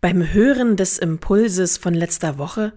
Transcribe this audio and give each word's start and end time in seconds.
Beim 0.00 0.32
Hören 0.32 0.76
des 0.76 0.96
Impulses 0.98 1.76
von 1.76 1.92
letzter 1.92 2.38
Woche, 2.38 2.72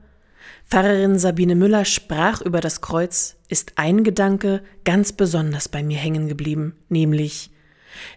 Pfarrerin 0.68 1.20
Sabine 1.20 1.54
Müller 1.54 1.86
sprach 1.86 2.42
über 2.42 2.62
das 2.62 2.82
Kreuz, 2.82 3.36
ist 3.48 3.74
ein 3.76 4.04
Gedanke 4.04 4.64
ganz 4.86 5.14
besonders 5.14 5.70
bei 5.70 5.84
mir 5.84 6.00
hängen 6.00 6.28
geblieben, 6.28 6.74
nämlich, 6.90 7.52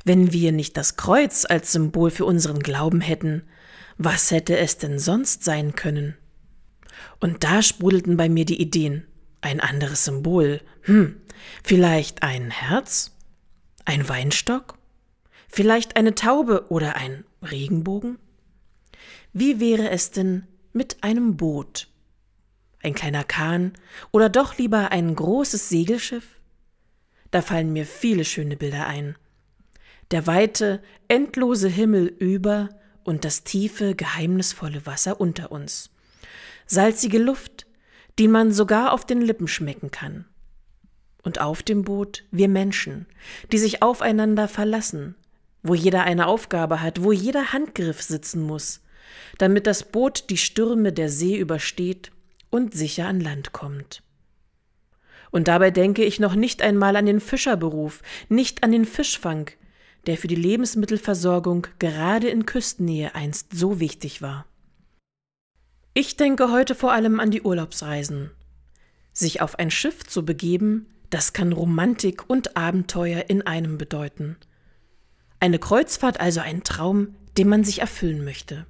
wenn 0.06 0.32
wir 0.32 0.52
nicht 0.52 0.78
das 0.78 0.96
Kreuz 0.96 1.44
als 1.46 1.72
Symbol 1.72 2.10
für 2.10 2.24
unseren 2.24 2.60
Glauben 2.60 3.02
hätten, 3.02 3.42
was 3.98 4.30
hätte 4.30 4.56
es 4.56 4.78
denn 4.78 4.98
sonst 4.98 5.44
sein 5.44 5.74
können? 5.74 6.16
Und 7.20 7.44
da 7.44 7.60
sprudelten 7.60 8.16
bei 8.16 8.30
mir 8.30 8.46
die 8.46 8.60
Ideen. 8.60 9.06
Ein 9.42 9.60
anderes 9.60 10.06
Symbol. 10.06 10.62
Hm, 10.82 11.20
vielleicht 11.62 12.22
ein 12.22 12.50
Herz? 12.50 13.14
Ein 13.84 14.08
Weinstock? 14.08 14.78
Vielleicht 15.46 15.96
eine 15.96 16.14
Taube 16.14 16.70
oder 16.70 16.96
ein 16.96 17.24
Regenbogen? 17.42 18.18
Wie 19.32 19.60
wäre 19.60 19.90
es 19.90 20.10
denn 20.10 20.46
mit 20.72 21.02
einem 21.02 21.36
Boot? 21.36 21.88
Ein 22.82 22.94
kleiner 22.94 23.24
Kahn 23.24 23.72
oder 24.10 24.28
doch 24.28 24.58
lieber 24.58 24.90
ein 24.90 25.14
großes 25.14 25.68
Segelschiff? 25.68 26.38
Da 27.30 27.42
fallen 27.42 27.72
mir 27.72 27.86
viele 27.86 28.24
schöne 28.24 28.56
Bilder 28.56 28.86
ein. 28.86 29.16
Der 30.10 30.26
weite, 30.26 30.82
endlose 31.08 31.68
Himmel 31.68 32.06
über 32.06 32.68
und 33.02 33.24
das 33.24 33.42
tiefe, 33.42 33.94
geheimnisvolle 33.94 34.86
Wasser 34.86 35.20
unter 35.20 35.50
uns. 35.50 35.90
Salzige 36.66 37.18
Luft, 37.18 37.66
die 38.18 38.28
man 38.28 38.52
sogar 38.52 38.92
auf 38.92 39.04
den 39.04 39.20
Lippen 39.20 39.48
schmecken 39.48 39.90
kann. 39.90 40.26
Und 41.22 41.40
auf 41.40 41.62
dem 41.62 41.82
Boot 41.82 42.24
wir 42.30 42.48
Menschen, 42.48 43.06
die 43.50 43.58
sich 43.58 43.82
aufeinander 43.82 44.46
verlassen, 44.46 45.14
wo 45.62 45.74
jeder 45.74 46.04
eine 46.04 46.26
Aufgabe 46.26 46.82
hat, 46.82 47.02
wo 47.02 47.12
jeder 47.12 47.52
Handgriff 47.52 48.02
sitzen 48.02 48.42
muss, 48.42 48.83
damit 49.38 49.66
das 49.66 49.84
Boot 49.84 50.30
die 50.30 50.36
Stürme 50.36 50.92
der 50.92 51.08
See 51.08 51.36
übersteht 51.36 52.10
und 52.50 52.74
sicher 52.74 53.06
an 53.06 53.20
Land 53.20 53.52
kommt. 53.52 54.02
Und 55.30 55.48
dabei 55.48 55.70
denke 55.72 56.04
ich 56.04 56.20
noch 56.20 56.36
nicht 56.36 56.62
einmal 56.62 56.94
an 56.94 57.06
den 57.06 57.20
Fischerberuf, 57.20 58.02
nicht 58.28 58.62
an 58.62 58.70
den 58.70 58.84
Fischfang, 58.84 59.50
der 60.06 60.16
für 60.16 60.28
die 60.28 60.34
Lebensmittelversorgung 60.36 61.66
gerade 61.78 62.28
in 62.28 62.46
Küstennähe 62.46 63.14
einst 63.14 63.52
so 63.52 63.80
wichtig 63.80 64.22
war. 64.22 64.46
Ich 65.92 66.16
denke 66.16 66.50
heute 66.50 66.74
vor 66.74 66.92
allem 66.92 67.20
an 67.20 67.30
die 67.30 67.42
Urlaubsreisen. 67.42 68.30
Sich 69.12 69.40
auf 69.40 69.58
ein 69.58 69.70
Schiff 69.70 70.04
zu 70.04 70.24
begeben, 70.24 70.86
das 71.10 71.32
kann 71.32 71.52
Romantik 71.52 72.28
und 72.28 72.56
Abenteuer 72.56 73.24
in 73.28 73.42
einem 73.42 73.78
bedeuten. 73.78 74.36
Eine 75.40 75.58
Kreuzfahrt 75.58 76.20
also 76.20 76.40
ein 76.40 76.64
Traum, 76.64 77.14
den 77.38 77.48
man 77.48 77.64
sich 77.64 77.80
erfüllen 77.80 78.24
möchte. 78.24 78.66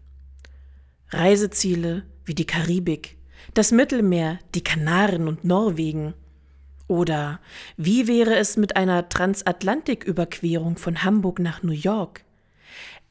Reiseziele 1.10 2.04
wie 2.24 2.34
die 2.34 2.46
Karibik, 2.46 3.16
das 3.54 3.72
Mittelmeer, 3.72 4.38
die 4.54 4.64
Kanaren 4.64 5.28
und 5.28 5.44
Norwegen. 5.44 6.14
Oder 6.86 7.40
wie 7.76 8.08
wäre 8.08 8.36
es 8.36 8.56
mit 8.56 8.76
einer 8.76 9.08
Transatlantiküberquerung 9.08 10.76
von 10.76 11.02
Hamburg 11.02 11.38
nach 11.38 11.62
New 11.62 11.72
York? 11.72 12.24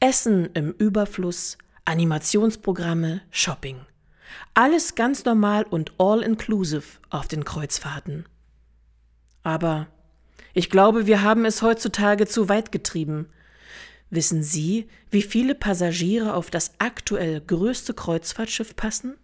Essen 0.00 0.50
im 0.54 0.72
Überfluss, 0.72 1.58
Animationsprogramme, 1.84 3.22
Shopping. 3.30 3.80
Alles 4.54 4.94
ganz 4.94 5.24
normal 5.24 5.64
und 5.64 5.92
all-inclusive 5.98 6.98
auf 7.10 7.28
den 7.28 7.44
Kreuzfahrten. 7.44 8.26
Aber 9.42 9.86
ich 10.52 10.70
glaube, 10.70 11.06
wir 11.06 11.22
haben 11.22 11.44
es 11.44 11.62
heutzutage 11.62 12.26
zu 12.26 12.48
weit 12.48 12.72
getrieben, 12.72 13.28
Wissen 14.14 14.42
Sie, 14.44 14.86
wie 15.10 15.22
viele 15.22 15.56
Passagiere 15.56 16.34
auf 16.34 16.48
das 16.48 16.74
aktuell 16.78 17.40
größte 17.40 17.94
Kreuzfahrtschiff 17.94 18.76
passen? 18.76 19.16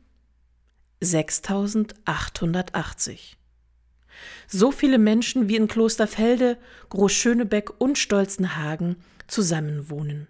6880. 1.01 3.37
So 4.49 4.73
viele 4.73 4.99
Menschen 4.99 5.49
wie 5.49 5.55
in 5.55 5.69
Klosterfelde, 5.69 6.59
Großschönebeck 6.89 7.81
und 7.81 7.99
Stolzenhagen 7.99 8.97
zusammenwohnen. 9.29 10.27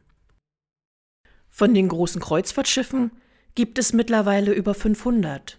Von 1.49 1.73
den 1.73 1.89
großen 1.89 2.21
Kreuzfahrtschiffen 2.21 3.13
gibt 3.55 3.79
es 3.79 3.95
mittlerweile 3.95 4.53
über 4.53 4.75
500. 4.75 5.59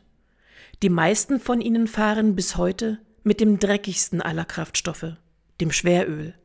Die 0.84 0.90
meisten 0.90 1.40
von 1.40 1.59
ihnen 1.59 1.88
fahren 1.88 2.35
bis 2.35 2.56
heute 2.56 3.00
mit 3.23 3.40
dem 3.40 3.57
dreckigsten 3.57 4.22
aller 4.22 4.45
Kraftstoffe, 4.45 5.16
dem 5.59 5.72
Schweröl. 5.72 6.35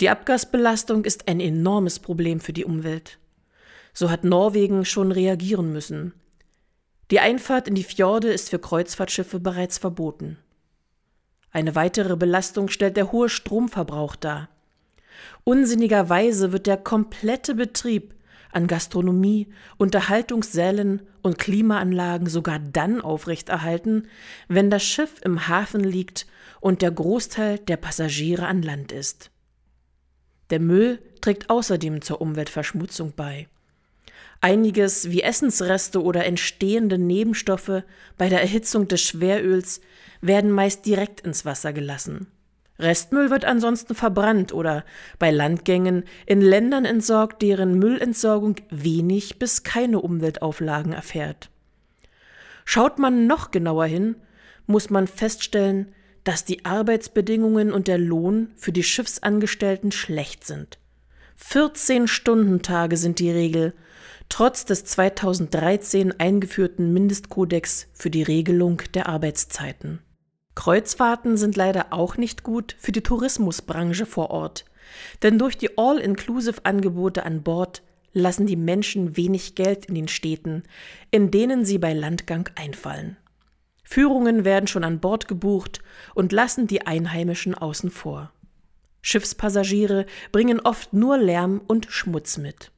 Die 0.00 0.10
Abgasbelastung 0.10 1.04
ist 1.04 1.28
ein 1.28 1.40
enormes 1.40 1.98
Problem 1.98 2.40
für 2.40 2.52
die 2.52 2.64
Umwelt. 2.64 3.18
So 3.92 4.10
hat 4.10 4.24
Norwegen 4.24 4.84
schon 4.84 5.12
reagieren 5.12 5.72
müssen. 5.72 6.14
Die 7.10 7.20
Einfahrt 7.20 7.68
in 7.68 7.74
die 7.74 7.84
Fjorde 7.84 8.32
ist 8.32 8.50
für 8.50 8.58
Kreuzfahrtschiffe 8.58 9.38
bereits 9.38 9.78
verboten. 9.78 10.38
Eine 11.50 11.74
weitere 11.74 12.16
Belastung 12.16 12.68
stellt 12.68 12.96
der 12.96 13.12
hohe 13.12 13.28
Stromverbrauch 13.28 14.16
dar. 14.16 14.48
Unsinnigerweise 15.44 16.52
wird 16.52 16.66
der 16.66 16.78
komplette 16.78 17.54
Betrieb 17.54 18.14
an 18.52 18.66
Gastronomie, 18.66 19.52
Unterhaltungssälen 19.78 21.02
und 21.22 21.38
Klimaanlagen 21.38 22.28
sogar 22.28 22.58
dann 22.58 23.00
aufrechterhalten, 23.00 24.08
wenn 24.48 24.70
das 24.70 24.82
Schiff 24.82 25.20
im 25.22 25.48
Hafen 25.48 25.82
liegt 25.82 26.26
und 26.60 26.82
der 26.82 26.90
Großteil 26.90 27.58
der 27.58 27.76
Passagiere 27.76 28.46
an 28.46 28.62
Land 28.62 28.92
ist. 28.92 29.30
Der 30.52 30.60
Müll 30.60 31.00
trägt 31.22 31.48
außerdem 31.48 32.02
zur 32.02 32.20
Umweltverschmutzung 32.20 33.14
bei. 33.16 33.48
Einiges 34.42 35.10
wie 35.10 35.22
Essensreste 35.22 36.02
oder 36.02 36.26
entstehende 36.26 36.98
Nebenstoffe 36.98 37.84
bei 38.18 38.28
der 38.28 38.42
Erhitzung 38.42 38.86
des 38.86 39.00
Schweröls 39.00 39.80
werden 40.20 40.50
meist 40.50 40.84
direkt 40.84 41.22
ins 41.22 41.46
Wasser 41.46 41.72
gelassen. 41.72 42.26
Restmüll 42.78 43.30
wird 43.30 43.46
ansonsten 43.46 43.94
verbrannt 43.94 44.52
oder 44.52 44.84
bei 45.18 45.30
Landgängen 45.30 46.04
in 46.26 46.42
Ländern 46.42 46.84
entsorgt, 46.84 47.40
deren 47.40 47.78
Müllentsorgung 47.78 48.56
wenig 48.68 49.38
bis 49.38 49.62
keine 49.62 50.00
Umweltauflagen 50.00 50.92
erfährt. 50.92 51.48
Schaut 52.66 52.98
man 52.98 53.26
noch 53.26 53.52
genauer 53.52 53.86
hin, 53.86 54.16
muss 54.66 54.90
man 54.90 55.06
feststellen, 55.06 55.94
dass 56.24 56.44
die 56.44 56.64
Arbeitsbedingungen 56.64 57.72
und 57.72 57.88
der 57.88 57.98
Lohn 57.98 58.50
für 58.56 58.72
die 58.72 58.82
Schiffsangestellten 58.82 59.92
schlecht 59.92 60.44
sind. 60.44 60.78
14 61.36 62.06
Stundentage 62.06 62.96
sind 62.96 63.18
die 63.18 63.30
Regel, 63.30 63.74
trotz 64.28 64.64
des 64.64 64.84
2013 64.84 66.18
eingeführten 66.20 66.92
Mindestkodex 66.92 67.88
für 67.92 68.10
die 68.10 68.22
Regelung 68.22 68.82
der 68.94 69.08
Arbeitszeiten. 69.08 70.00
Kreuzfahrten 70.54 71.36
sind 71.36 71.56
leider 71.56 71.92
auch 71.92 72.16
nicht 72.16 72.42
gut 72.42 72.76
für 72.78 72.92
die 72.92 73.02
Tourismusbranche 73.02 74.06
vor 74.06 74.30
Ort, 74.30 74.64
denn 75.22 75.38
durch 75.38 75.56
die 75.56 75.76
All-Inclusive-Angebote 75.76 77.24
an 77.24 77.42
Bord 77.42 77.82
lassen 78.12 78.46
die 78.46 78.56
Menschen 78.56 79.16
wenig 79.16 79.54
Geld 79.54 79.86
in 79.86 79.94
den 79.94 80.08
Städten, 80.08 80.62
in 81.10 81.30
denen 81.30 81.64
sie 81.64 81.78
bei 81.78 81.94
Landgang 81.94 82.48
einfallen. 82.54 83.16
Führungen 83.92 84.46
werden 84.46 84.68
schon 84.68 84.84
an 84.84 85.00
Bord 85.00 85.28
gebucht 85.28 85.82
und 86.14 86.32
lassen 86.32 86.66
die 86.66 86.86
Einheimischen 86.86 87.54
außen 87.54 87.90
vor. 87.90 88.32
Schiffspassagiere 89.02 90.06
bringen 90.30 90.60
oft 90.60 90.94
nur 90.94 91.18
Lärm 91.18 91.60
und 91.66 91.88
Schmutz 91.90 92.38
mit. 92.38 92.72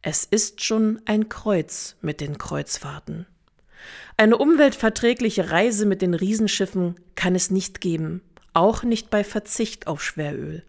Es 0.00 0.24
ist 0.24 0.64
schon 0.64 1.00
ein 1.04 1.28
Kreuz 1.28 1.94
mit 2.00 2.20
den 2.20 2.36
Kreuzfahrten. 2.36 3.26
Eine 4.16 4.38
umweltverträgliche 4.38 5.52
Reise 5.52 5.86
mit 5.86 6.02
den 6.02 6.14
Riesenschiffen 6.14 6.96
kann 7.14 7.36
es 7.36 7.52
nicht 7.52 7.80
geben, 7.80 8.22
auch 8.54 8.82
nicht 8.82 9.08
bei 9.08 9.22
Verzicht 9.22 9.86
auf 9.86 10.02
Schweröl 10.02 10.64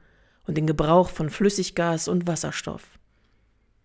und 0.45 0.59
den 0.59 0.67
Gebrauch 0.67 1.09
von 1.09 1.31
Flüssiggas 1.31 2.07
und 2.07 2.27
Wasserstoff. 2.27 2.83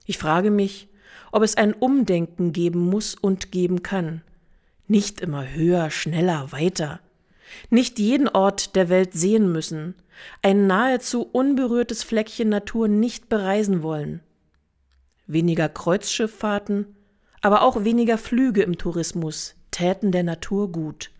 Ich 0.04 0.18
frage 0.18 0.50
mich, 0.50 0.90
ob 1.32 1.42
es 1.42 1.56
ein 1.56 1.72
Umdenken 1.72 2.52
geben 2.52 2.80
muss 2.80 3.14
und 3.14 3.50
geben 3.50 3.82
kann, 3.82 4.20
nicht 4.88 5.20
immer 5.20 5.48
höher, 5.48 5.90
schneller, 5.90 6.52
weiter. 6.52 7.00
Nicht 7.70 7.98
jeden 7.98 8.28
Ort 8.28 8.76
der 8.76 8.88
Welt 8.88 9.14
sehen 9.14 9.50
müssen, 9.50 9.94
ein 10.42 10.66
nahezu 10.66 11.22
unberührtes 11.22 12.02
Fleckchen 12.02 12.48
Natur 12.48 12.88
nicht 12.88 13.28
bereisen 13.28 13.82
wollen. 13.82 14.20
Weniger 15.26 15.68
Kreuzschifffahrten, 15.68 16.96
aber 17.40 17.62
auch 17.62 17.84
weniger 17.84 18.18
Flüge 18.18 18.62
im 18.62 18.78
Tourismus 18.78 19.54
täten 19.70 20.12
der 20.12 20.24
Natur 20.24 20.72
gut. 20.72 21.10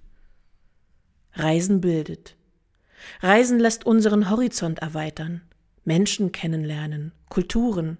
Reisen 1.34 1.80
bildet. 1.80 2.36
Reisen 3.20 3.58
lässt 3.60 3.86
unseren 3.86 4.30
Horizont 4.30 4.80
erweitern, 4.80 5.42
Menschen 5.84 6.32
kennenlernen, 6.32 7.12
Kulturen, 7.28 7.98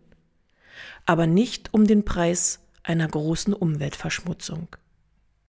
aber 1.06 1.26
nicht 1.26 1.72
um 1.72 1.86
den 1.86 2.04
Preis 2.04 2.60
einer 2.82 3.06
großen 3.06 3.54
Umweltverschmutzung. 3.54 4.68